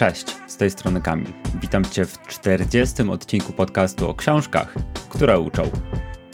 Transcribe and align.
Cześć, 0.00 0.36
z 0.46 0.56
tej 0.56 0.70
strony 0.70 1.00
Kamil. 1.00 1.32
Witam 1.60 1.84
Cię 1.84 2.04
w 2.04 2.26
40. 2.26 3.02
odcinku 3.02 3.52
podcastu 3.52 4.08
o 4.08 4.14
książkach, 4.14 4.74
które 5.10 5.38
uczą. 5.38 5.70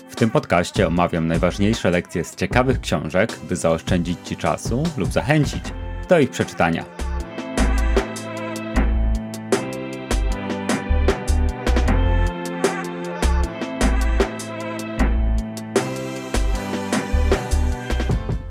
W 0.09 0.17
tym 0.17 0.31
podcaście 0.31 0.87
omawiam 0.87 1.27
najważniejsze 1.27 1.91
lekcje 1.91 2.25
z 2.25 2.35
ciekawych 2.35 2.81
książek, 2.81 3.39
by 3.49 3.57
zaoszczędzić 3.57 4.19
Ci 4.25 4.37
czasu 4.37 4.83
lub 4.97 5.13
zachęcić 5.13 5.63
do 6.09 6.19
ich 6.19 6.31
przeczytania. 6.31 6.85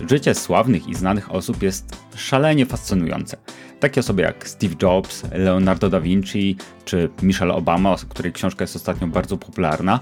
Życie 0.10 0.36
sławnych 0.36 0.88
i 0.88 0.96
znanych 0.96 1.32
osób 1.32 1.64
jest 1.64 1.98
szalenie 2.16 2.66
fascynujące. 2.66 3.38
Takie 3.86 4.00
osoby 4.00 4.22
jak 4.22 4.50
Steve 4.50 4.76
Jobs, 4.82 5.24
Leonardo 5.32 5.90
da 5.90 6.02
Vinci 6.02 6.56
czy 6.86 7.10
Michelle 7.22 7.54
Obama, 7.54 7.96
której 8.10 8.34
książka 8.34 8.64
jest 8.64 8.76
ostatnio 8.76 9.08
bardzo 9.08 9.38
popularna, 9.38 10.00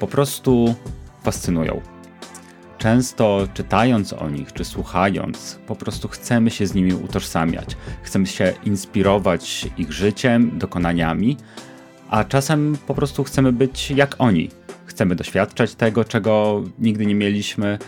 po 0.00 0.06
prostu 0.06 0.74
fascynują. 1.22 1.80
Często 2.78 3.48
czytając 3.54 4.12
o 4.12 4.30
nich 4.30 4.52
czy 4.52 4.64
słuchając, 4.64 5.58
po 5.66 5.76
prostu 5.76 6.08
chcemy 6.08 6.50
się 6.50 6.66
z 6.66 6.74
nimi 6.74 6.94
utożsamiać, 6.94 7.76
chcemy 8.02 8.26
się 8.26 8.52
inspirować 8.64 9.68
ich 9.78 9.92
życiem, 9.92 10.58
dokonaniami, 10.58 11.36
a 12.10 12.24
czasem 12.24 12.76
po 12.86 12.94
prostu 12.94 13.24
chcemy 13.24 13.52
być 13.52 13.90
jak 13.90 14.14
oni. 14.18 14.50
Chcemy 14.86 15.14
doświadczać 15.14 15.74
tego, 15.74 16.04
czego 16.04 16.62
nigdy 16.78 17.06
nie 17.06 17.14
mieliśmy, 17.14 17.78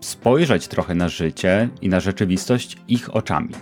spojrzeć 0.00 0.68
trochę 0.68 0.94
na 0.94 1.08
życie 1.08 1.68
i 1.82 1.88
na 1.88 2.00
rzeczywistość 2.00 2.76
ich 2.88 3.16
oczami. 3.16 3.54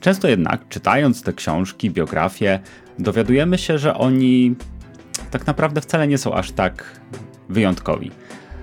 Często 0.00 0.28
jednak, 0.28 0.68
czytając 0.68 1.22
te 1.22 1.32
książki, 1.32 1.90
biografie, 1.90 2.60
dowiadujemy 2.98 3.58
się, 3.58 3.78
że 3.78 3.94
oni 3.94 4.54
tak 5.30 5.46
naprawdę 5.46 5.80
wcale 5.80 6.08
nie 6.08 6.18
są 6.18 6.34
aż 6.34 6.52
tak 6.52 7.00
wyjątkowi. 7.48 8.10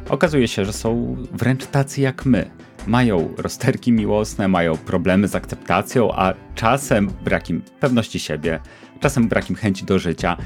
Okazuje 0.09 0.47
się, 0.47 0.65
że 0.65 0.73
są 0.73 1.17
wręcz 1.31 1.65
tacy 1.65 2.01
jak 2.01 2.25
my. 2.25 2.49
Mają 2.87 3.33
rozterki 3.37 3.91
miłosne, 3.91 4.47
mają 4.47 4.77
problemy 4.77 5.27
z 5.27 5.35
akceptacją, 5.35 6.11
a 6.13 6.33
czasem 6.55 7.11
brak 7.23 7.49
im 7.49 7.61
pewności 7.79 8.19
siebie, 8.19 8.59
czasem 8.99 9.27
brak 9.27 9.49
im 9.49 9.55
chęci 9.55 9.85
do 9.85 9.99
życia. 9.99 10.37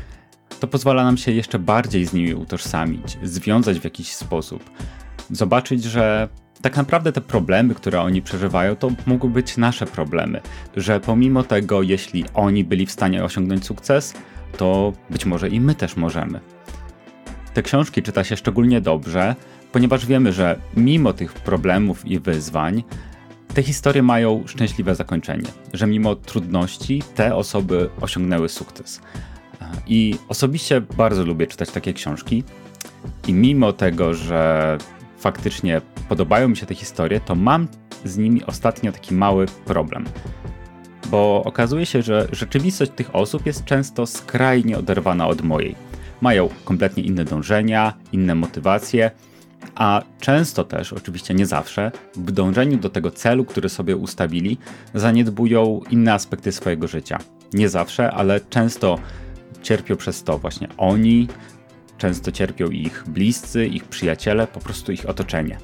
To 0.60 0.68
pozwala 0.68 1.04
nam 1.04 1.18
się 1.18 1.32
jeszcze 1.32 1.60
bardziej 1.60 2.06
z 2.06 2.14
nimi 2.14 2.34
utożsamić, 2.34 3.18
związać 3.24 3.80
w 3.80 3.84
jakiś 3.84 4.14
sposób 4.14 4.70
zobaczyć, 5.32 5.84
że 5.84 6.30
tak 6.62 6.78
naprawdę 6.78 7.12
te 7.12 7.22
problemy, 7.22 7.76
które 7.76 8.02
oni 8.02 8.22
przeżywają, 8.22 8.76
to 8.76 8.92
mogły 9.06 9.30
być 9.30 9.58
nasze 9.58 9.86
problemy. 9.86 10.42
Że 10.78 11.00
pomimo 11.00 11.44
tego, 11.44 11.82
jeśli 11.82 12.26
oni 12.34 12.64
byli 12.64 12.86
w 12.86 12.92
stanie 12.92 13.24
osiągnąć 13.24 13.66
sukces, 13.66 14.14
to 14.58 14.94
być 15.10 15.26
może 15.26 15.50
i 15.50 15.62
my 15.62 15.76
też 15.76 15.96
możemy. 15.96 16.40
Te 17.54 17.64
książki 17.64 18.04
czyta 18.04 18.24
się 18.24 18.38
szczególnie 18.38 18.82
dobrze, 18.82 19.36
ponieważ 19.72 20.06
wiemy, 20.06 20.34
że 20.34 20.60
mimo 20.78 21.14
tych 21.14 21.34
problemów 21.34 22.06
i 22.06 22.20
wyzwań, 22.20 22.84
te 23.54 23.64
historie 23.64 24.04
mają 24.04 24.44
szczęśliwe 24.48 24.96
zakończenie, 24.96 25.48
że 25.74 25.88
mimo 25.88 26.16
trudności 26.16 27.04
te 27.16 27.36
osoby 27.36 27.90
osiągnęły 28.02 28.50
sukces. 28.50 29.02
I 29.88 30.16
osobiście 30.28 30.82
bardzo 30.82 31.26
lubię 31.26 31.48
czytać 31.48 31.72
takie 31.72 31.94
książki. 31.94 32.44
I 33.28 33.34
mimo 33.34 33.74
tego, 33.74 34.14
że 34.14 34.78
faktycznie 35.22 35.82
podobają 36.10 36.50
mi 36.50 36.58
się 36.58 36.66
te 36.66 36.76
historie, 36.76 37.20
to 37.20 37.36
mam 37.36 37.68
z 38.06 38.18
nimi 38.18 38.44
ostatnio 38.46 38.92
taki 38.92 39.16
mały 39.16 39.46
problem. 39.46 40.06
Bo 41.12 41.44
okazuje 41.46 41.86
się, 41.86 42.02
że 42.02 42.28
rzeczywistość 42.32 42.92
tych 42.96 43.16
osób 43.16 43.46
jest 43.46 43.66
często 43.66 44.06
skrajnie 44.06 44.78
oderwana 44.78 45.28
od 45.28 45.42
mojej. 45.42 45.76
Mają 46.22 46.50
kompletnie 46.66 47.04
inne 47.04 47.26
dążenia, 47.26 47.94
inne 48.12 48.36
motywacje, 48.36 49.12
a 49.76 50.02
często 50.20 50.64
też, 50.64 50.94
oczywiście 50.94 51.34
nie 51.34 51.46
zawsze, 51.46 51.92
w 52.16 52.32
dążeniu 52.32 52.78
do 52.78 52.90
tego 52.90 53.12
celu, 53.12 53.46
który 53.46 53.70
sobie 53.70 53.96
ustawili, 53.96 54.58
zaniedbują 54.94 55.82
inne 55.90 56.14
aspekty 56.14 56.52
swojego 56.52 56.88
życia. 56.88 57.18
Nie 57.54 57.70
zawsze, 57.70 58.12
ale 58.12 58.42
często 58.50 59.00
cierpią 59.62 59.96
przez 59.96 60.24
to 60.24 60.38
właśnie 60.38 60.68
oni, 60.78 61.28
Często 62.02 62.32
cierpią 62.32 62.70
ich 62.70 63.04
bliscy, 63.08 63.68
ich 63.68 63.84
przyjaciele, 63.84 64.48
po 64.48 64.60
prostu 64.60 64.92
ich 64.92 65.10
otoczenie. 65.10 65.58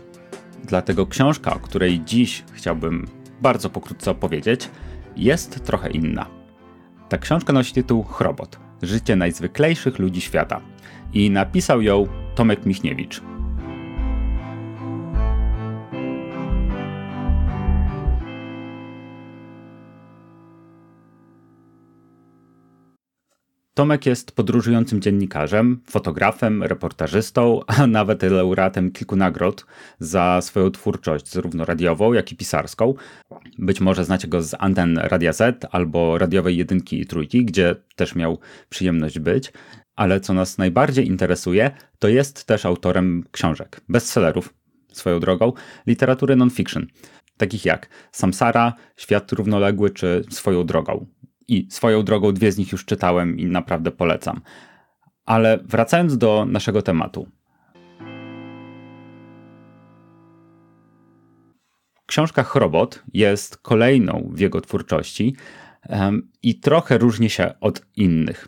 Dlatego 0.64 1.08
książka, 1.08 1.56
o 1.56 1.60
której 1.60 2.02
dziś 2.06 2.44
chciałbym 2.54 3.08
bardzo 3.42 3.70
pokrótce 3.70 4.12
opowiedzieć, 4.12 4.70
jest 5.16 5.66
trochę 5.66 5.92
inna. 5.92 6.26
Ta 7.10 7.18
książka 7.18 7.54
nosi 7.54 7.74
tytuł 7.74 8.04
Chrobot 8.04 8.60
Życie 8.82 9.16
najzwyklejszych 9.16 10.00
ludzi 10.00 10.22
świata 10.22 10.62
i 11.14 11.30
napisał 11.30 11.82
ją 11.82 12.08
Tomek 12.36 12.66
Michniewicz. 12.66 13.22
Tomek 23.78 24.06
jest 24.06 24.32
podróżującym 24.32 25.02
dziennikarzem, 25.02 25.82
fotografem, 25.90 26.64
reportażystą, 26.64 27.60
a 27.68 27.88
nawet 27.88 28.24
laureatem 28.24 28.92
kilku 28.92 29.16
nagród 29.16 29.66
za 30.00 30.42
swoją 30.42 30.72
twórczość, 30.72 31.32
zarówno 31.32 31.66
radiową, 31.66 32.14
jak 32.14 32.32
i 32.32 32.36
pisarską. 32.36 32.94
Być 33.60 33.82
może 33.82 34.06
znacie 34.06 34.28
go 34.28 34.42
z 34.42 34.56
anten 34.60 34.98
Radia 34.98 35.34
Z 35.34 35.66
albo 35.72 36.18
radiowej 36.18 36.58
jedynki 36.58 37.02
i 37.02 37.06
trójki, 37.06 37.46
gdzie 37.46 37.76
też 37.96 38.16
miał 38.16 38.40
przyjemność 38.70 39.20
być. 39.20 39.54
Ale 39.96 40.20
co 40.20 40.34
nas 40.34 40.58
najbardziej 40.58 41.08
interesuje, 41.08 41.72
to 42.00 42.08
jest 42.08 42.46
też 42.46 42.66
autorem 42.66 43.24
książek, 43.32 43.82
bestsellerów, 43.90 44.54
swoją 44.94 45.20
drogą, 45.20 45.54
literatury 45.88 46.36
non-fiction, 46.36 46.88
takich 47.38 47.66
jak 47.66 47.90
Samsara, 48.12 48.74
Świat 48.96 49.32
równoległy 49.32 49.90
czy 49.90 50.24
Swoją 50.30 50.66
drogą. 50.66 51.06
I 51.48 51.68
swoją 51.72 52.04
drogą 52.04 52.32
dwie 52.32 52.52
z 52.52 52.58
nich 52.58 52.72
już 52.72 52.86
czytałem 52.86 53.40
i 53.40 53.46
naprawdę 53.46 53.92
polecam. 53.92 54.42
Ale 55.26 55.60
wracając 55.64 56.18
do 56.18 56.46
naszego 56.46 56.82
tematu. 56.82 57.28
Książka 62.06 62.44
Chrobot 62.44 63.04
jest 63.14 63.58
kolejną 63.58 64.30
w 64.34 64.40
jego 64.40 64.62
twórczości 64.62 65.36
i 66.44 66.60
trochę 66.60 66.98
różni 66.98 67.30
się 67.30 67.54
od 67.62 67.86
innych. 67.96 68.48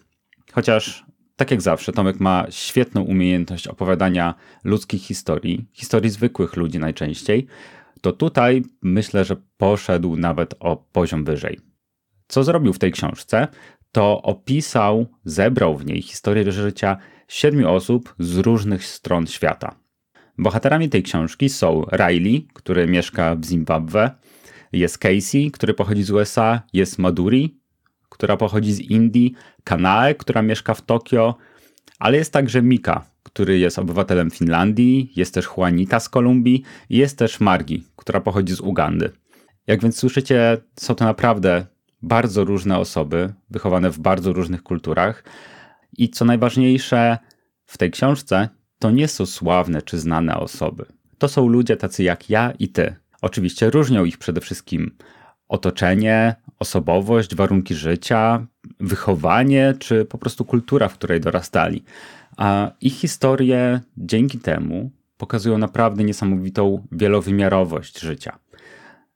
Chociaż, 0.53 1.05
tak 1.35 1.51
jak 1.51 1.61
zawsze, 1.61 1.91
Tomek 1.91 2.19
ma 2.19 2.45
świetną 2.49 3.01
umiejętność 3.01 3.67
opowiadania 3.67 4.35
ludzkich 4.63 5.01
historii, 5.01 5.69
historii 5.73 6.09
zwykłych 6.09 6.55
ludzi 6.55 6.79
najczęściej, 6.79 7.47
to 8.01 8.11
tutaj 8.11 8.63
myślę, 8.81 9.25
że 9.25 9.35
poszedł 9.57 10.15
nawet 10.15 10.55
o 10.59 10.75
poziom 10.75 11.23
wyżej. 11.23 11.68
Co 12.29 12.43
zrobił 12.43 12.73
w 12.73 12.79
tej 12.79 12.91
książce? 12.91 13.47
To 13.91 14.21
opisał, 14.21 15.05
zebrał 15.25 15.77
w 15.77 15.85
niej 15.85 16.01
historię 16.01 16.51
życia 16.51 16.97
siedmiu 17.27 17.69
osób 17.69 18.15
z 18.19 18.37
różnych 18.37 18.85
stron 18.85 19.27
świata. 19.27 19.75
Bohaterami 20.37 20.89
tej 20.89 21.03
książki 21.03 21.49
są 21.49 21.85
Riley, 21.91 22.47
który 22.53 22.87
mieszka 22.87 23.35
w 23.35 23.45
Zimbabwe, 23.45 24.11
jest 24.71 24.97
Casey, 24.97 25.51
który 25.51 25.73
pochodzi 25.73 26.03
z 26.03 26.11
USA, 26.11 26.61
jest 26.73 26.99
Maduri, 26.99 27.59
która 28.09 28.37
pochodzi 28.37 28.73
z 28.73 28.79
Indii, 28.79 29.33
Kanae, 29.63 30.15
która 30.15 30.41
mieszka 30.41 30.73
w 30.73 30.81
Tokio, 30.81 31.35
ale 31.99 32.17
jest 32.17 32.33
także 32.33 32.61
Mika, 32.61 33.05
który 33.23 33.59
jest 33.59 33.79
obywatelem 33.79 34.31
Finlandii, 34.31 35.11
jest 35.15 35.33
też 35.33 35.47
Juanita 35.57 35.99
z 35.99 36.09
Kolumbii 36.09 36.63
i 36.89 36.97
jest 36.97 37.17
też 37.17 37.39
Margi, 37.39 37.83
która 37.95 38.21
pochodzi 38.21 38.55
z 38.55 38.59
Ugandy. 38.59 39.11
Jak 39.67 39.81
więc 39.81 39.97
słyszycie, 39.97 40.57
są 40.79 40.95
to 40.95 41.05
naprawdę 41.05 41.65
bardzo 42.01 42.43
różne 42.43 42.77
osoby, 42.77 43.33
wychowane 43.49 43.89
w 43.91 43.99
bardzo 43.99 44.33
różnych 44.33 44.63
kulturach. 44.63 45.23
I 45.97 46.09
co 46.09 46.25
najważniejsze 46.25 47.17
w 47.65 47.77
tej 47.77 47.91
książce, 47.91 48.49
to 48.79 48.91
nie 48.91 49.07
są 49.07 49.25
sławne 49.25 49.81
czy 49.81 49.99
znane 49.99 50.37
osoby. 50.37 50.85
To 51.17 51.27
są 51.27 51.47
ludzie 51.47 51.77
tacy 51.77 52.03
jak 52.03 52.29
ja 52.29 52.51
i 52.59 52.69
ty. 52.69 52.95
Oczywiście 53.21 53.69
różnią 53.69 54.05
ich 54.05 54.17
przede 54.17 54.41
wszystkim 54.41 54.97
otoczenie, 55.47 56.35
osobowość, 56.59 57.35
warunki 57.35 57.75
życia, 57.75 58.47
wychowanie 58.79 59.73
czy 59.79 60.05
po 60.05 60.17
prostu 60.17 60.45
kultura, 60.45 60.87
w 60.87 60.93
której 60.93 61.21
dorastali. 61.21 61.83
A 62.37 62.71
ich 62.81 62.93
historie 62.93 63.81
dzięki 63.97 64.39
temu 64.39 64.91
pokazują 65.17 65.57
naprawdę 65.57 66.03
niesamowitą 66.03 66.87
wielowymiarowość 66.91 67.99
życia 67.99 68.39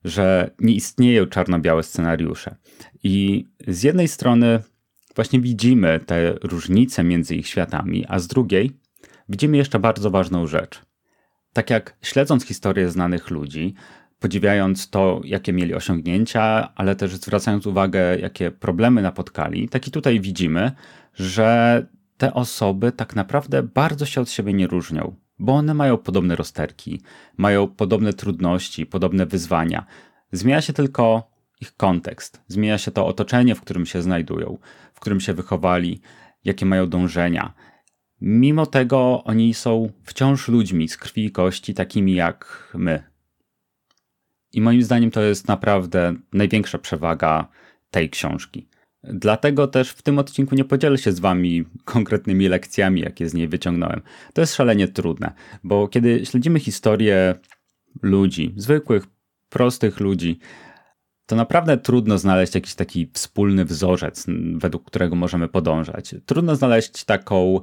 że 0.03 0.51
nie 0.59 0.73
istnieją 0.73 1.25
czarno-białe 1.25 1.83
scenariusze. 1.83 2.55
I 3.03 3.45
z 3.67 3.83
jednej 3.83 4.07
strony 4.07 4.59
właśnie 5.15 5.39
widzimy 5.39 5.99
te 6.05 6.33
różnice 6.43 7.03
między 7.03 7.35
ich 7.35 7.47
światami, 7.47 8.05
a 8.07 8.19
z 8.19 8.27
drugiej 8.27 8.71
widzimy 9.29 9.57
jeszcze 9.57 9.79
bardzo 9.79 10.11
ważną 10.11 10.47
rzecz. 10.47 10.81
Tak 11.53 11.69
jak 11.69 11.97
śledząc 12.01 12.45
historię 12.45 12.89
znanych 12.89 13.29
ludzi, 13.29 13.73
podziwiając 14.19 14.89
to, 14.89 15.21
jakie 15.23 15.53
mieli 15.53 15.73
osiągnięcia, 15.73 16.73
ale 16.75 16.95
też 16.95 17.15
zwracając 17.15 17.67
uwagę, 17.67 18.19
jakie 18.19 18.51
problemy 18.51 19.01
napotkali, 19.01 19.69
tak 19.69 19.87
i 19.87 19.91
tutaj 19.91 20.19
widzimy, 20.19 20.71
że 21.13 21.87
te 22.17 22.33
osoby 22.33 22.91
tak 22.91 23.15
naprawdę 23.15 23.63
bardzo 23.63 24.05
się 24.05 24.21
od 24.21 24.29
siebie 24.29 24.53
nie 24.53 24.67
różnią, 24.67 25.15
bo 25.43 25.53
one 25.53 25.73
mają 25.73 25.97
podobne 25.97 26.35
rozterki, 26.35 27.01
mają 27.37 27.67
podobne 27.67 28.13
trudności, 28.13 28.85
podobne 28.85 29.25
wyzwania. 29.25 29.85
Zmienia 30.31 30.61
się 30.61 30.73
tylko 30.73 31.31
ich 31.61 31.75
kontekst, 31.75 32.41
zmienia 32.47 32.77
się 32.77 32.91
to 32.91 33.07
otoczenie, 33.07 33.55
w 33.55 33.61
którym 33.61 33.85
się 33.85 34.01
znajdują, 34.01 34.57
w 34.93 34.99
którym 34.99 35.19
się 35.19 35.33
wychowali, 35.33 36.01
jakie 36.43 36.65
mają 36.65 36.89
dążenia. 36.89 37.53
Mimo 38.21 38.65
tego 38.65 39.23
oni 39.23 39.53
są 39.53 39.89
wciąż 40.03 40.47
ludźmi 40.47 40.89
z 40.89 40.97
krwi 40.97 41.25
i 41.25 41.31
kości, 41.31 41.73
takimi 41.73 42.13
jak 42.13 42.71
my. 42.73 43.03
I 44.53 44.61
moim 44.61 44.83
zdaniem 44.83 45.11
to 45.11 45.21
jest 45.21 45.47
naprawdę 45.47 46.13
największa 46.33 46.77
przewaga 46.77 47.47
tej 47.91 48.09
książki. 48.09 48.67
Dlatego 49.03 49.67
też 49.67 49.89
w 49.89 50.01
tym 50.01 50.19
odcinku 50.19 50.55
nie 50.55 50.65
podzielę 50.65 50.97
się 50.97 51.11
z 51.11 51.19
wami 51.19 51.63
konkretnymi 51.85 52.47
lekcjami, 52.47 53.01
jakie 53.01 53.29
z 53.29 53.33
niej 53.33 53.47
wyciągnąłem. 53.47 54.01
To 54.33 54.41
jest 54.41 54.55
szalenie 54.55 54.87
trudne, 54.87 55.33
bo 55.63 55.87
kiedy 55.87 56.25
śledzimy 56.25 56.59
historię 56.59 57.35
ludzi, 58.01 58.53
zwykłych, 58.57 59.07
prostych 59.49 59.99
ludzi, 59.99 60.39
to 61.25 61.35
naprawdę 61.35 61.77
trudno 61.77 62.17
znaleźć 62.17 62.55
jakiś 62.55 62.75
taki 62.75 63.09
wspólny 63.13 63.65
wzorzec, 63.65 64.25
według 64.55 64.85
którego 64.85 65.15
możemy 65.15 65.47
podążać. 65.47 66.15
Trudno 66.25 66.55
znaleźć 66.55 67.03
taką, 67.03 67.61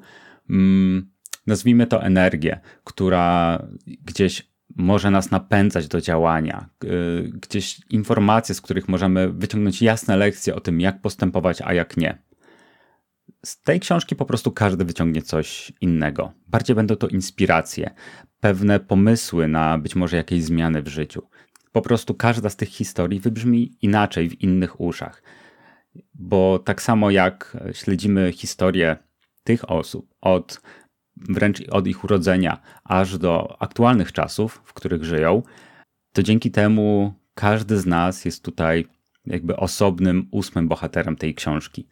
mm, 0.50 1.10
nazwijmy 1.46 1.86
to, 1.86 2.02
energię, 2.02 2.60
która 2.84 3.58
gdzieś 3.86 4.49
może 4.76 5.10
nas 5.10 5.30
napędzać 5.30 5.88
do 5.88 6.00
działania, 6.00 6.68
y, 6.84 7.30
gdzieś 7.34 7.80
informacje, 7.90 8.54
z 8.54 8.60
których 8.60 8.88
możemy 8.88 9.28
wyciągnąć 9.32 9.82
jasne 9.82 10.16
lekcje 10.16 10.54
o 10.54 10.60
tym, 10.60 10.80
jak 10.80 11.00
postępować, 11.00 11.62
a 11.62 11.74
jak 11.74 11.96
nie. 11.96 12.22
Z 13.44 13.62
tej 13.62 13.80
książki 13.80 14.16
po 14.16 14.24
prostu 14.24 14.52
każdy 14.52 14.84
wyciągnie 14.84 15.22
coś 15.22 15.72
innego. 15.80 16.32
Bardziej 16.46 16.76
będą 16.76 16.96
to 16.96 17.08
inspiracje, 17.08 17.90
pewne 18.40 18.80
pomysły 18.80 19.48
na 19.48 19.78
być 19.78 19.96
może 19.96 20.16
jakieś 20.16 20.44
zmiany 20.44 20.82
w 20.82 20.88
życiu. 20.88 21.22
Po 21.72 21.82
prostu 21.82 22.14
każda 22.14 22.48
z 22.48 22.56
tych 22.56 22.68
historii 22.68 23.20
wybrzmi 23.20 23.76
inaczej 23.82 24.28
w 24.28 24.40
innych 24.40 24.80
uszach. 24.80 25.22
Bo 26.14 26.58
tak 26.58 26.82
samo 26.82 27.10
jak 27.10 27.56
śledzimy 27.72 28.32
historię 28.32 28.96
tych 29.44 29.70
osób 29.70 30.14
od 30.20 30.60
wręcz 31.28 31.62
od 31.70 31.86
ich 31.86 32.04
urodzenia 32.04 32.60
aż 32.84 33.18
do 33.18 33.56
aktualnych 33.62 34.12
czasów, 34.12 34.62
w 34.64 34.72
których 34.72 35.04
żyją, 35.04 35.42
to 36.12 36.22
dzięki 36.22 36.50
temu 36.50 37.14
każdy 37.34 37.78
z 37.78 37.86
nas 37.86 38.24
jest 38.24 38.44
tutaj 38.44 38.86
jakby 39.26 39.56
osobnym, 39.56 40.28
ósmym 40.30 40.68
bohaterem 40.68 41.16
tej 41.16 41.34
książki. 41.34 41.86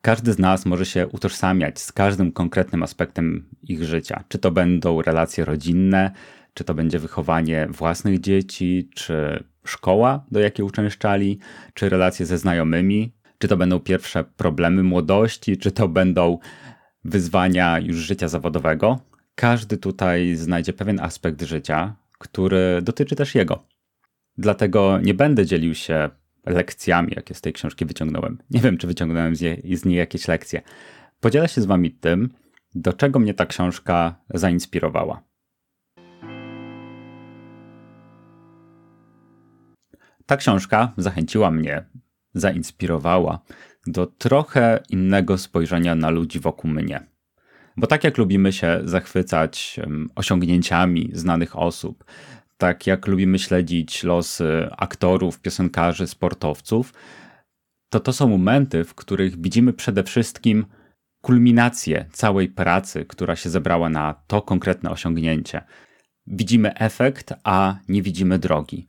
Każdy 0.00 0.32
z 0.32 0.38
nas 0.38 0.66
może 0.66 0.86
się 0.86 1.06
utożsamiać 1.08 1.80
z 1.80 1.92
każdym 1.92 2.32
konkretnym 2.32 2.82
aspektem 2.82 3.48
ich 3.62 3.84
życia. 3.84 4.24
Czy 4.28 4.38
to 4.38 4.50
będą 4.50 5.02
relacje 5.02 5.44
rodzinne, 5.44 6.10
czy 6.54 6.64
to 6.64 6.74
będzie 6.74 6.98
wychowanie 6.98 7.68
własnych 7.70 8.20
dzieci, 8.20 8.88
czy 8.94 9.44
szkoła, 9.64 10.24
do 10.30 10.40
jakiej 10.40 10.64
uczęszczali, 10.64 11.38
czy 11.74 11.88
relacje 11.88 12.26
ze 12.26 12.38
znajomymi, 12.38 13.12
czy 13.38 13.48
to 13.48 13.56
będą 13.56 13.80
pierwsze 13.80 14.24
problemy 14.24 14.82
młodości, 14.82 15.56
czy 15.56 15.70
to 15.72 15.88
będą 15.88 16.38
wyzwania 17.06 17.78
już 17.78 17.96
życia 17.96 18.28
zawodowego, 18.28 19.00
każdy 19.34 19.76
tutaj 19.76 20.36
znajdzie 20.36 20.72
pewien 20.72 21.00
aspekt 21.00 21.42
życia, 21.42 21.96
który 22.18 22.82
dotyczy 22.82 23.16
też 23.16 23.34
jego. 23.34 23.62
Dlatego 24.38 24.98
nie 25.02 25.14
będę 25.14 25.46
dzielił 25.46 25.74
się 25.74 26.10
lekcjami, 26.46 27.12
jakie 27.16 27.34
z 27.34 27.40
tej 27.40 27.52
książki 27.52 27.84
wyciągnąłem. 27.84 28.38
Nie 28.50 28.60
wiem, 28.60 28.78
czy 28.78 28.86
wyciągnąłem 28.86 29.36
z, 29.36 29.62
z 29.80 29.84
niej 29.84 29.96
jakieś 29.96 30.28
lekcje. 30.28 30.62
Podzielę 31.20 31.48
się 31.48 31.60
z 31.60 31.64
wami 31.64 31.90
tym, 31.90 32.30
do 32.74 32.92
czego 32.92 33.18
mnie 33.18 33.34
ta 33.34 33.46
książka 33.46 34.14
zainspirowała. 34.34 35.22
Ta 40.26 40.36
książka 40.36 40.92
zachęciła 40.96 41.50
mnie, 41.50 41.84
zainspirowała 42.34 43.40
do 43.86 44.06
trochę 44.06 44.82
innego 44.90 45.38
spojrzenia 45.38 45.94
na 45.94 46.10
ludzi 46.10 46.40
wokół 46.40 46.70
mnie. 46.70 47.06
Bo 47.76 47.86
tak 47.86 48.04
jak 48.04 48.18
lubimy 48.18 48.52
się 48.52 48.80
zachwycać 48.84 49.80
osiągnięciami 50.14 51.10
znanych 51.12 51.58
osób, 51.58 52.04
tak 52.58 52.86
jak 52.86 53.06
lubimy 53.06 53.38
śledzić 53.38 54.04
losy 54.04 54.68
aktorów, 54.76 55.40
piosenkarzy, 55.40 56.06
sportowców, 56.06 56.92
to 57.88 58.00
to 58.00 58.12
są 58.12 58.28
momenty, 58.28 58.84
w 58.84 58.94
których 58.94 59.40
widzimy 59.40 59.72
przede 59.72 60.02
wszystkim 60.02 60.66
kulminację 61.22 62.08
całej 62.12 62.48
pracy, 62.48 63.04
która 63.04 63.36
się 63.36 63.50
zebrała 63.50 63.88
na 63.88 64.14
to 64.26 64.42
konkretne 64.42 64.90
osiągnięcie. 64.90 65.62
Widzimy 66.26 66.74
efekt, 66.74 67.34
a 67.44 67.76
nie 67.88 68.02
widzimy 68.02 68.38
drogi 68.38 68.86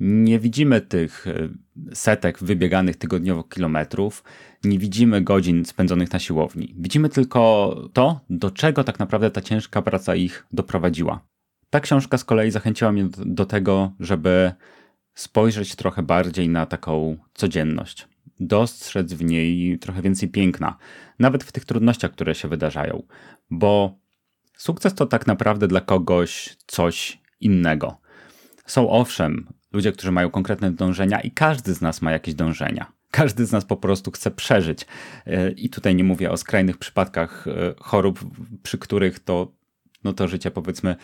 nie 0.00 0.38
widzimy 0.38 0.80
tych 0.80 1.26
e, 1.26 1.48
setek 1.94 2.38
wybieganych 2.38 2.96
tygodniowo 2.96 3.44
kilometrów, 3.44 4.24
nie 4.64 4.78
widzimy 4.78 5.22
godzin 5.22 5.64
spędzonych 5.64 6.12
na 6.12 6.18
siłowni. 6.18 6.74
Widzimy 6.78 7.08
tylko 7.08 7.74
to, 7.92 8.20
do 8.30 8.50
czego 8.50 8.84
tak 8.84 8.98
naprawdę 8.98 9.30
ta 9.30 9.40
ciężka 9.40 9.82
praca 9.82 10.14
ich 10.14 10.46
doprowadziła. 10.52 11.20
Ta 11.70 11.80
książka 11.80 12.18
z 12.18 12.24
kolei 12.24 12.50
zachęciła 12.50 12.92
mnie 12.92 13.04
do, 13.04 13.24
do 13.24 13.46
tego, 13.46 13.92
żeby 14.00 14.52
spojrzeć 15.14 15.76
trochę 15.76 16.02
bardziej 16.02 16.48
na 16.48 16.66
taką 16.66 17.16
codzienność. 17.34 18.08
Dostrzec 18.40 19.12
w 19.12 19.24
niej 19.24 19.78
trochę 19.78 20.02
więcej 20.02 20.28
piękna, 20.28 20.76
nawet 21.18 21.44
w 21.44 21.52
tych 21.52 21.64
trudnościach, 21.64 22.12
które 22.12 22.34
się 22.34 22.48
wydarzają, 22.48 23.02
bo 23.50 23.98
sukces 24.56 24.94
to 24.94 25.06
tak 25.06 25.26
naprawdę 25.26 25.68
dla 25.68 25.80
kogoś 25.80 26.56
coś 26.66 27.20
innego. 27.40 28.00
Są 28.66 28.90
owszem 28.90 29.46
ludzie, 29.74 29.92
którzy 29.92 30.12
mają 30.12 30.30
konkretne 30.30 30.72
dążenia 30.72 31.20
i 31.20 31.30
każdy 31.30 31.74
z 31.74 31.80
nas 31.80 32.02
ma 32.02 32.12
jakieś 32.12 32.34
dążenia. 32.34 32.92
Każdy 33.10 33.46
z 33.46 33.52
nas 33.52 33.64
po 33.64 33.76
prostu 33.76 34.10
chce 34.10 34.30
przeżyć. 34.30 34.86
E, 35.26 35.50
I 35.50 35.70
tutaj 35.70 35.94
nie 35.94 36.04
mówię 36.04 36.30
o 36.30 36.36
skrajnych 36.36 36.78
przypadkach 36.78 37.46
e, 37.48 37.74
chorób, 37.78 38.20
przy 38.62 38.78
których 38.78 39.18
to, 39.18 39.52
no 40.04 40.12
to 40.12 40.28
życie 40.28 40.50
powiedzmy 40.50 40.96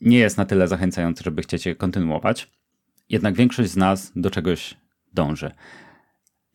nie 0.00 0.18
jest 0.18 0.36
na 0.36 0.44
tyle 0.44 0.68
zachęcające, 0.68 1.24
żeby 1.24 1.42
chcieć 1.42 1.66
je 1.66 1.74
kontynuować. 1.74 2.50
Jednak 3.08 3.34
większość 3.34 3.70
z 3.70 3.76
nas 3.76 4.12
do 4.16 4.30
czegoś 4.30 4.74
dąży. 5.12 5.50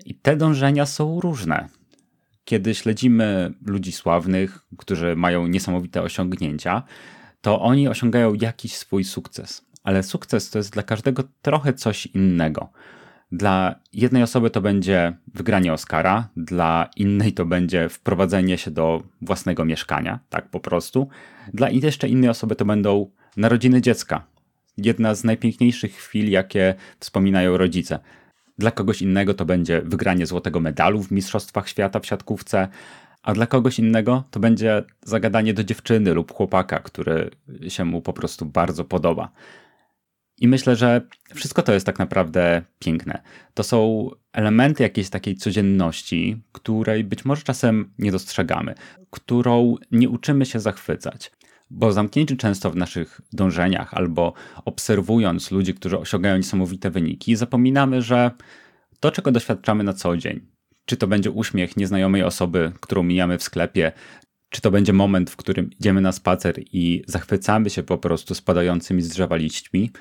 I 0.06 0.15
te 0.15 0.36
dążenia 0.38 0.86
są 0.86 1.22
różne. 1.22 1.70
Kiedy 2.46 2.75
śledzimy 2.75 3.53
ludzi 3.65 3.91
sławnych, 3.91 4.65
którzy 4.77 5.15
mają 5.15 5.48
niesamowite 5.48 6.01
osiągnięcia, 6.01 6.84
to 7.41 7.62
oni 7.62 7.88
osiągają 7.88 8.34
jakiś 8.34 8.75
swój 8.75 9.03
sukces 9.03 9.73
ale 9.84 10.04
sukces 10.04 10.50
to 10.50 10.58
jest 10.60 10.74
dla 10.74 10.84
każdego 10.84 11.24
trochę 11.42 11.74
coś 11.74 12.06
innego. 12.06 12.70
Dla 13.32 13.75
jednej 13.94 14.24
osoby 14.24 14.50
to 14.50 14.62
będzie 14.62 15.18
wygranie 15.34 15.74
Oscara, 15.74 16.30
dla 16.38 16.90
innej 16.96 17.34
to 17.34 17.46
będzie 17.46 17.90
wprowadzenie 17.90 18.58
się 18.58 18.72
do 18.72 19.04
własnego 19.22 19.66
mieszkania, 19.66 20.20
tak 20.30 20.50
po 20.50 20.60
prostu. 20.60 21.08
Dla 21.54 21.70
jeszcze 21.70 22.08
innej 22.08 22.30
osoby 22.30 22.56
to 22.56 22.66
będą 22.66 23.12
narodziny 23.38 23.82
dziecka. 23.82 24.25
Jedna 24.78 25.16
z 25.16 25.24
najpiękniejszych 25.24 25.96
chwil, 25.96 26.32
jakie 26.32 26.75
wspominają 27.00 27.58
rodzice. 27.58 28.00
Dla 28.58 28.72
kogoś 28.72 29.02
innego 29.02 29.34
to 29.34 29.46
będzie 29.46 29.82
wygranie 29.82 30.25
złotego 30.25 30.60
medalu 30.60 31.04
w 31.04 31.12
Mistrzostwach 31.12 31.70
Świata 31.70 32.00
w 32.00 32.06
siatkówce, 32.06 32.68
a 33.24 33.34
dla 33.34 33.48
kogoś 33.48 33.80
innego 33.80 34.24
to 34.32 34.40
będzie 34.40 34.84
zagadanie 35.02 35.54
do 35.54 35.63
dziewczyny 35.63 36.13
lub 36.13 36.34
chłopaka, 36.34 36.80
który 36.80 37.32
się 37.68 37.86
mu 37.86 38.02
po 38.02 38.13
prostu 38.13 38.46
bardzo 38.46 38.84
podoba. 38.84 39.32
I 40.38 40.48
myślę, 40.48 40.75
że 40.75 41.02
wszystko 41.36 41.62
to 41.62 41.74
jest 41.74 41.86
tak 41.86 42.00
naprawdę 42.00 42.62
piękne. 42.80 43.22
To 43.54 43.63
są 43.63 44.10
elementy 44.34 44.84
jakiejś 44.84 45.10
takiej 45.10 45.36
codzienności, 45.36 46.42
której 46.52 47.04
być 47.04 47.25
może 47.25 47.44
czasem 47.44 47.94
nie 48.00 48.12
dostrzegamy, 48.12 48.75
którą 49.10 49.75
nie 49.92 50.10
uczymy 50.10 50.46
się 50.46 50.60
zachwycać. 50.60 51.32
Bo 51.70 51.92
zamknięci 51.92 52.38
często 52.38 52.72
w 52.72 52.75
naszych 52.75 53.22
dążeniach 53.34 53.94
albo 53.94 54.34
obserwując 54.66 55.52
ludzi, 55.52 55.74
którzy 55.74 56.00
osiągają 56.00 56.38
niesamowite 56.38 56.92
wyniki, 56.92 57.36
zapominamy, 57.36 58.02
że 58.02 58.32
to, 59.00 59.12
czego 59.12 59.32
doświadczamy 59.32 59.84
na 59.84 59.94
co 59.94 60.18
dzień, 60.18 60.42
czy 60.86 60.98
to 60.98 61.08
będzie 61.08 61.32
uśmiech 61.32 61.78
nieznajomej 61.78 62.24
osoby, 62.24 62.72
którą 62.80 63.04
mijamy 63.04 63.38
w 63.38 63.44
sklepie, 63.44 63.92
czy 64.50 64.62
to 64.62 64.72
będzie 64.72 64.94
moment, 64.94 65.30
w 65.30 65.36
którym 65.36 65.70
idziemy 65.80 66.02
na 66.02 66.12
spacer 66.12 66.56
i 66.60 67.04
zachwycamy 67.08 67.70
się 67.70 67.84
po 67.84 67.98
prostu 67.98 68.36
spadającymi 68.36 69.02
z 69.02 69.10
drzewa 69.10 69.36
liśćmi, 69.36 69.92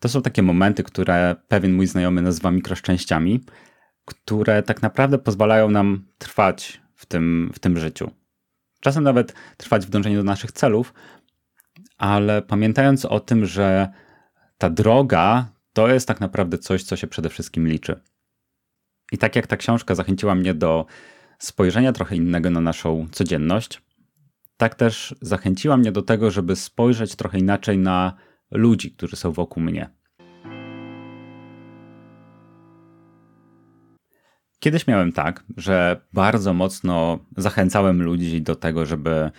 to 0.00 0.08
są 0.08 0.22
takie 0.22 0.42
momenty, 0.42 0.82
które 0.82 1.36
pewien 1.48 1.72
mój 1.72 1.86
znajomy 1.86 2.22
nazywa 2.22 2.50
mikroszczęściami, 2.50 3.44
które 4.04 4.62
tak 4.62 4.82
naprawdę 4.82 5.18
pozwalają 5.18 5.70
nam 5.70 6.04
trwać 6.18 6.80
w 6.94 7.06
tym, 7.06 7.50
w 7.54 7.58
tym 7.58 7.78
życiu. 7.78 8.10
Czasem 8.80 9.04
nawet 9.04 9.34
trwać 9.56 9.86
w 9.86 9.90
dążeniu 9.90 10.16
do 10.16 10.24
naszych 10.24 10.52
celów, 10.52 10.94
ale 11.98 12.42
pamiętając 12.42 13.04
o 13.04 13.20
tym, 13.20 13.46
że 13.46 13.88
ta 14.58 14.70
droga 14.70 15.52
to 15.72 15.88
jest 15.88 16.08
tak 16.08 16.20
naprawdę 16.20 16.58
coś, 16.58 16.82
co 16.82 16.96
się 16.96 17.06
przede 17.06 17.28
wszystkim 17.28 17.68
liczy. 17.68 18.00
I 19.12 19.18
tak 19.18 19.36
jak 19.36 19.46
ta 19.46 19.56
książka 19.56 19.94
zachęciła 19.94 20.34
mnie 20.34 20.54
do 20.54 20.86
spojrzenia 21.38 21.92
trochę 21.92 22.16
innego 22.16 22.50
na 22.50 22.60
naszą 22.60 23.08
codzienność, 23.12 23.82
tak 24.56 24.74
też 24.74 25.14
zachęciła 25.20 25.76
mnie 25.76 25.92
do 25.92 26.02
tego, 26.02 26.30
żeby 26.30 26.56
spojrzeć 26.56 27.16
trochę 27.16 27.38
inaczej 27.38 27.78
na 27.78 28.16
ludzi, 28.50 28.90
którzy 28.90 29.16
są 29.16 29.32
wokół 29.32 29.62
mnie. 29.62 29.90
Kiedyś 34.58 34.86
miałem 34.86 35.12
tak, 35.12 35.44
że 35.56 36.00
bardzo 36.12 36.54
mocno 36.54 37.18
zachęcałem 37.36 38.02
ludzi 38.02 38.42
do 38.42 38.56
tego, 38.56 38.86
żeby 38.86 39.30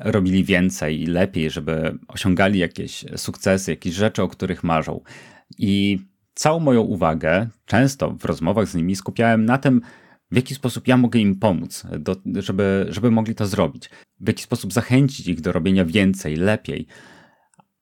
robili 0.00 0.44
więcej 0.44 1.02
i 1.02 1.06
lepiej, 1.06 1.50
żeby 1.50 1.98
osiągali 2.08 2.58
jakieś 2.58 3.04
sukcesy, 3.16 3.70
jakieś 3.70 3.94
rzeczy, 3.94 4.22
o 4.22 4.28
których 4.28 4.64
marzą. 4.64 5.00
I 5.58 5.98
całą 6.34 6.60
moją 6.60 6.80
uwagę, 6.80 7.48
często 7.66 8.10
w 8.10 8.24
rozmowach 8.24 8.68
z 8.68 8.74
nimi, 8.74 8.96
skupiałem 8.96 9.44
na 9.44 9.58
tym, 9.58 9.80
w 10.30 10.36
jaki 10.36 10.54
sposób 10.54 10.88
ja 10.88 10.96
mogę 10.96 11.20
im 11.20 11.38
pomóc, 11.38 11.86
do, 11.98 12.16
żeby, 12.34 12.86
żeby 12.88 13.10
mogli 13.10 13.34
to 13.34 13.46
zrobić, 13.46 13.90
w 14.20 14.28
jaki 14.28 14.42
sposób 14.42 14.72
zachęcić 14.72 15.28
ich 15.28 15.40
do 15.40 15.52
robienia 15.52 15.84
więcej, 15.84 16.36
lepiej. 16.36 16.86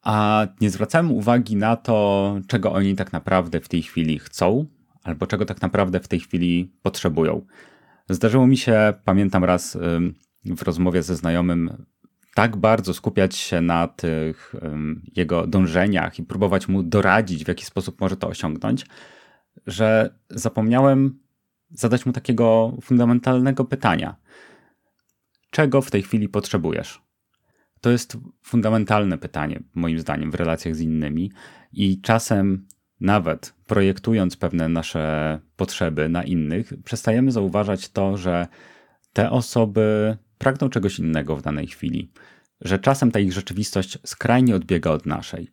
A 0.02 0.46
nie 0.60 0.70
zwracałem 0.70 1.12
uwagi 1.12 1.56
na 1.56 1.76
to, 1.76 2.36
czego 2.46 2.72
oni 2.72 2.96
tak 2.96 3.12
naprawdę 3.12 3.60
w 3.60 3.68
tej 3.68 3.82
chwili 3.82 4.18
chcą, 4.18 4.66
albo 5.02 5.26
czego 5.26 5.44
tak 5.44 5.62
naprawdę 5.62 6.00
w 6.00 6.08
tej 6.08 6.20
chwili 6.20 6.72
potrzebują. 6.82 7.46
Zdarzyło 8.08 8.46
mi 8.46 8.56
się, 8.56 8.94
pamiętam 9.04 9.44
raz 9.44 9.78
w 10.44 10.62
rozmowie 10.62 11.02
ze 11.02 11.16
znajomym, 11.16 11.84
tak 12.34 12.56
bardzo 12.56 12.94
skupiać 12.94 13.36
się 13.36 13.60
na 13.60 13.88
tych 13.88 14.54
jego 15.16 15.46
dążeniach 15.46 16.18
i 16.18 16.22
próbować 16.22 16.68
mu 16.68 16.82
doradzić, 16.82 17.44
w 17.44 17.48
jaki 17.48 17.64
sposób 17.64 18.00
może 18.00 18.16
to 18.16 18.28
osiągnąć, 18.28 18.86
że 19.66 20.14
zapomniałem 20.30 21.18
zadać 21.70 22.06
mu 22.06 22.12
takiego 22.12 22.76
fundamentalnego 22.82 23.64
pytania: 23.64 24.16
czego 25.50 25.82
w 25.82 25.90
tej 25.90 26.02
chwili 26.02 26.28
potrzebujesz? 26.28 27.02
To 27.82 27.90
jest 27.90 28.16
fundamentalne 28.42 29.18
pytanie, 29.18 29.62
moim 29.74 29.98
zdaniem, 29.98 30.30
w 30.30 30.34
relacjach 30.34 30.76
z 30.76 30.80
innymi, 30.80 31.32
i 31.72 32.00
czasem 32.00 32.66
nawet 33.00 33.54
projektując 33.66 34.36
pewne 34.36 34.68
nasze 34.68 35.40
potrzeby 35.56 36.08
na 36.08 36.22
innych, 36.22 36.72
przestajemy 36.84 37.32
zauważać 37.32 37.88
to, 37.88 38.16
że 38.16 38.46
te 39.12 39.30
osoby 39.30 40.16
pragną 40.38 40.68
czegoś 40.68 40.98
innego 40.98 41.36
w 41.36 41.42
danej 41.42 41.66
chwili, 41.66 42.12
że 42.60 42.78
czasem 42.78 43.10
ta 43.10 43.20
ich 43.20 43.32
rzeczywistość 43.32 43.98
skrajnie 44.04 44.56
odbiega 44.56 44.90
od 44.90 45.06
naszej. 45.06 45.50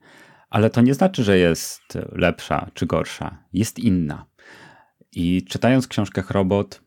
Ale 0.50 0.70
to 0.70 0.82
nie 0.82 0.94
znaczy, 0.94 1.24
że 1.24 1.38
jest 1.38 1.98
lepsza 2.12 2.72
czy 2.74 2.86
gorsza, 2.86 3.44
jest 3.54 3.80
inna. 3.80 4.26
I 5.12 5.46
czytając 5.46 5.88
książkę 5.88 6.24
Robot, 6.30 6.82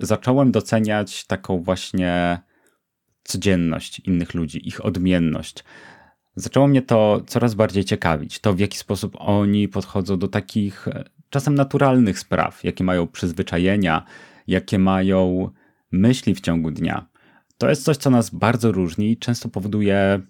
zacząłem 0.00 0.52
doceniać 0.52 1.26
taką 1.26 1.62
właśnie 1.62 2.40
codzienność 3.30 4.00
innych 4.00 4.34
ludzi, 4.34 4.68
ich 4.68 4.84
odmienność. 4.84 5.64
Zaczęło 6.36 6.68
mnie 6.68 6.82
to 6.82 7.22
coraz 7.26 7.54
bardziej 7.54 7.84
ciekawić, 7.84 8.38
to 8.38 8.54
w 8.54 8.58
jaki 8.58 8.78
sposób 8.78 9.16
oni 9.18 9.68
podchodzą 9.68 10.18
do 10.18 10.28
takich 10.28 10.88
e, 10.88 11.04
czasem 11.30 11.54
naturalnych 11.54 12.18
spraw, 12.18 12.64
jakie 12.64 12.84
mają 12.84 13.06
przyzwyczajenia, 13.06 14.04
jakie 14.46 14.78
mają 14.78 15.50
myśli 15.92 16.34
w 16.34 16.40
ciągu 16.40 16.70
dnia. 16.70 17.06
To 17.58 17.68
jest 17.68 17.84
coś, 17.84 17.96
co 17.96 18.10
nas 18.10 18.30
bardzo 18.30 18.72
różni 18.72 19.10
i 19.10 19.16
często 19.16 19.48
powoduje 19.48 20.20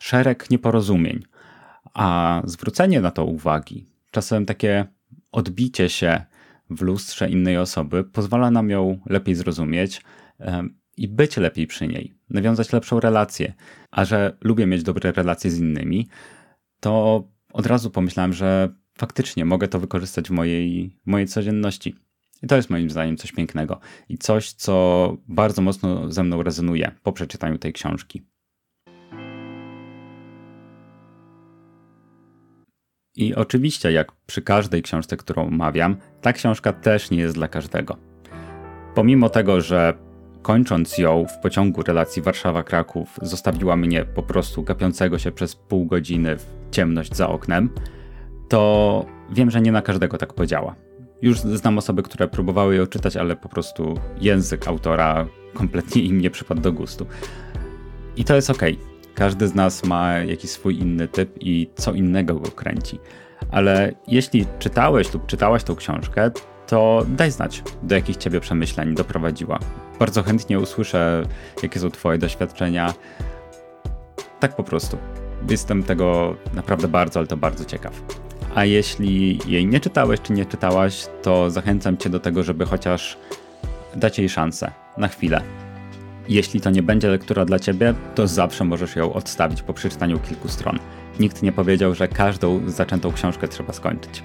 szereg 0.00 0.50
nieporozumień. 0.50 1.22
A 1.94 2.42
zwrócenie 2.44 3.00
na 3.00 3.10
to 3.10 3.24
uwagi, 3.24 3.86
czasem 4.10 4.46
takie 4.46 4.86
odbicie 5.32 5.88
się 5.88 6.24
w 6.70 6.82
lustrze 6.82 7.30
innej 7.30 7.58
osoby 7.58 8.04
pozwala 8.04 8.50
nam 8.50 8.70
ją 8.70 9.00
lepiej 9.06 9.34
zrozumieć 9.34 10.02
i 10.96 11.08
być 11.08 11.36
lepiej 11.36 11.66
przy 11.66 11.88
niej, 11.88 12.14
nawiązać 12.30 12.72
lepszą 12.72 13.00
relację. 13.00 13.52
A 13.90 14.04
że 14.04 14.36
lubię 14.40 14.66
mieć 14.66 14.82
dobre 14.82 15.12
relacje 15.12 15.50
z 15.50 15.58
innymi, 15.58 16.08
to 16.80 17.24
od 17.52 17.66
razu 17.66 17.90
pomyślałem, 17.90 18.32
że 18.32 18.74
faktycznie 18.98 19.44
mogę 19.44 19.68
to 19.68 19.80
wykorzystać 19.80 20.28
w 20.28 20.30
mojej, 20.30 20.96
mojej 21.06 21.26
codzienności. 21.26 21.96
I 22.42 22.46
to 22.46 22.56
jest 22.56 22.70
moim 22.70 22.90
zdaniem 22.90 23.16
coś 23.16 23.32
pięknego 23.32 23.80
i 24.08 24.18
coś, 24.18 24.52
co 24.52 25.16
bardzo 25.28 25.62
mocno 25.62 26.12
ze 26.12 26.22
mną 26.22 26.42
rezonuje 26.42 26.90
po 27.02 27.12
przeczytaniu 27.12 27.58
tej 27.58 27.72
książki. 27.72 28.22
I 33.16 33.34
oczywiście, 33.34 33.92
jak 33.92 34.12
przy 34.26 34.42
każdej 34.42 34.82
książce, 34.82 35.16
którą 35.16 35.46
omawiam, 35.46 35.96
ta 36.20 36.32
książka 36.32 36.72
też 36.72 37.10
nie 37.10 37.18
jest 37.18 37.34
dla 37.34 37.48
każdego. 37.48 37.96
Pomimo 38.94 39.28
tego, 39.28 39.60
że 39.60 39.94
kończąc 40.42 40.98
ją 40.98 41.26
w 41.26 41.38
pociągu 41.38 41.82
relacji 41.82 42.22
Warszawa-Kraków, 42.22 43.06
zostawiła 43.22 43.76
mnie 43.76 44.04
po 44.04 44.22
prostu 44.22 44.62
gapiącego 44.62 45.18
się 45.18 45.32
przez 45.32 45.56
pół 45.56 45.86
godziny 45.86 46.36
w 46.36 46.46
ciemność 46.70 47.16
za 47.16 47.28
oknem, 47.28 47.70
to 48.48 49.04
wiem, 49.30 49.50
że 49.50 49.60
nie 49.60 49.72
na 49.72 49.82
każdego 49.82 50.18
tak 50.18 50.34
podziała. 50.34 50.74
Już 51.22 51.40
znam 51.40 51.78
osoby, 51.78 52.02
które 52.02 52.28
próbowały 52.28 52.76
ją 52.76 52.86
czytać, 52.86 53.16
ale 53.16 53.36
po 53.36 53.48
prostu 53.48 53.94
język 54.20 54.68
autora 54.68 55.26
kompletnie 55.54 56.02
im 56.02 56.20
nie 56.20 56.30
przypadł 56.30 56.60
do 56.60 56.72
gustu. 56.72 57.06
I 58.16 58.24
to 58.24 58.34
jest 58.34 58.50
ok. 58.50 58.62
Każdy 59.14 59.48
z 59.48 59.54
nas 59.54 59.84
ma 59.84 60.18
jakiś 60.18 60.50
swój 60.50 60.78
inny 60.78 61.08
typ 61.08 61.30
i 61.40 61.70
co 61.74 61.92
innego 61.92 62.34
go 62.34 62.50
kręci. 62.50 62.98
Ale 63.50 63.92
jeśli 64.08 64.46
czytałeś 64.58 65.14
lub 65.14 65.26
czytałaś 65.26 65.64
tą 65.64 65.76
książkę, 65.76 66.30
to 66.72 67.06
daj 67.08 67.30
znać, 67.30 67.62
do 67.82 67.94
jakich 67.94 68.16
ciebie 68.16 68.40
przemyśleń 68.40 68.94
doprowadziła. 68.94 69.58
Bardzo 69.98 70.22
chętnie 70.22 70.58
usłyszę, 70.58 71.22
jakie 71.62 71.80
są 71.80 71.90
twoje 71.90 72.18
doświadczenia. 72.18 72.94
Tak 74.40 74.56
po 74.56 74.64
prostu. 74.64 74.98
Jestem 75.50 75.82
tego 75.82 76.36
naprawdę 76.54 76.88
bardzo, 76.88 77.20
ale 77.20 77.26
to 77.26 77.36
bardzo 77.36 77.64
ciekaw. 77.64 78.02
A 78.54 78.64
jeśli 78.64 79.38
jej 79.46 79.66
nie 79.66 79.80
czytałeś 79.80 80.20
czy 80.20 80.32
nie 80.32 80.46
czytałaś, 80.46 81.06
to 81.22 81.50
zachęcam 81.50 81.96
cię 81.96 82.10
do 82.10 82.20
tego, 82.20 82.42
żeby 82.42 82.66
chociaż 82.66 83.18
dać 83.96 84.18
jej 84.18 84.28
szansę 84.28 84.70
na 84.98 85.08
chwilę. 85.08 85.42
Jeśli 86.28 86.60
to 86.60 86.70
nie 86.70 86.82
będzie 86.82 87.08
lektura 87.08 87.44
dla 87.44 87.58
ciebie, 87.58 87.94
to 88.14 88.26
zawsze 88.26 88.64
możesz 88.64 88.96
ją 88.96 89.12
odstawić 89.12 89.62
po 89.62 89.74
przeczytaniu 89.74 90.18
kilku 90.18 90.48
stron. 90.48 90.78
Nikt 91.20 91.42
nie 91.42 91.52
powiedział, 91.52 91.94
że 91.94 92.08
każdą 92.08 92.70
zaczętą 92.70 93.12
książkę 93.12 93.48
trzeba 93.48 93.72
skończyć. 93.72 94.22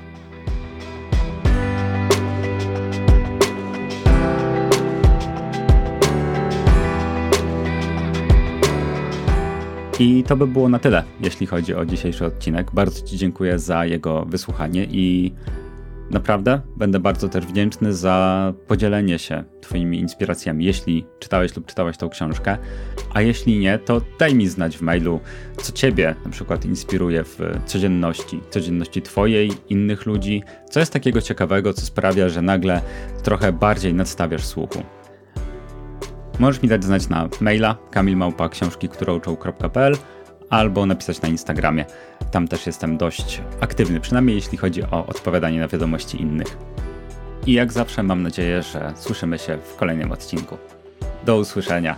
I 10.00 10.24
to 10.24 10.38
by 10.38 10.48
było 10.48 10.70
na 10.70 10.80
tyle, 10.80 11.04
jeśli 11.24 11.48
chodzi 11.48 11.76
o 11.76 11.86
dzisiejszy 11.86 12.26
odcinek. 12.26 12.72
Bardzo 12.74 13.02
Ci 13.02 13.18
dziękuję 13.18 13.60
za 13.60 13.86
jego 13.86 14.26
wysłuchanie 14.26 14.88
i 14.92 15.34
naprawdę 16.12 16.62
będę 16.76 17.00
bardzo 17.00 17.30
też 17.30 17.46
wdzięczny 17.46 17.94
za 17.94 18.54
podzielenie 18.68 19.20
się 19.20 19.44
Twoimi 19.62 20.00
inspiracjami, 20.00 20.66
jeśli 20.66 21.06
czytałeś 21.20 21.56
lub 21.56 21.66
czytałaś 21.66 21.98
tą 21.98 22.10
książkę. 22.10 22.58
A 23.14 23.22
jeśli 23.22 23.60
nie, 23.60 23.80
to 23.80 24.02
daj 24.20 24.36
mi 24.36 24.48
znać 24.48 24.78
w 24.78 24.82
mailu, 24.82 25.20
co 25.58 25.72
Ciebie 25.72 26.16
na 26.26 26.32
przykład 26.32 26.66
inspiruje 26.66 27.24
w 27.24 27.40
codzienności, 27.66 28.40
codzienności 28.50 29.02
Twojej, 29.02 29.52
innych 29.70 30.06
ludzi, 30.06 30.44
co 30.70 30.80
jest 30.80 30.94
takiego 30.94 31.22
ciekawego, 31.22 31.74
co 31.74 31.82
sprawia, 31.82 32.30
że 32.30 32.42
nagle 32.42 32.82
trochę 33.24 33.52
bardziej 33.52 33.94
nadstawiasz 33.94 34.46
słuchu. 34.46 34.84
Możesz 36.40 36.62
mi 36.62 36.70
dać 36.70 36.84
znać 36.84 37.10
na 37.10 37.30
maila 37.42 37.76
kamilmałpa.książki.pl 37.92 39.98
albo 40.50 40.86
napisać 40.86 41.22
na 41.22 41.30
Instagramie. 41.30 41.86
Tam 42.32 42.48
też 42.48 42.68
jestem 42.68 42.98
dość 42.98 43.42
aktywny, 43.60 44.00
przynajmniej 44.00 44.36
jeśli 44.36 44.58
chodzi 44.58 44.84
o 44.84 45.06
odpowiadanie 45.06 45.60
na 45.60 45.68
wiadomości 45.68 46.22
innych. 46.22 46.58
I 47.46 47.54
jak 47.54 47.74
zawsze 47.74 48.04
mam 48.04 48.24
nadzieję, 48.24 48.64
że 48.64 48.94
słyszymy 48.96 49.40
się 49.40 49.58
w 49.58 49.76
kolejnym 49.76 50.12
odcinku. 50.12 50.58
Do 51.26 51.38
usłyszenia. 51.38 51.96